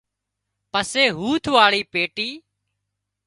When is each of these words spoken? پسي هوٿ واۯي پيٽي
پسي 0.71 1.03
هوٿ 1.17 1.43
واۯي 1.55 1.81
پيٽي 1.91 2.29